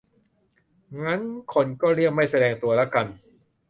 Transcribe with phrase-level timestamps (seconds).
[1.03, 1.21] งั้น
[1.53, 3.07] คนก็เลี่ยงไม่แสดงตัวละกัน